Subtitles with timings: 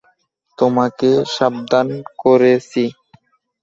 [0.57, 1.87] তোমাকে সাবধান
[2.21, 2.83] করেছি।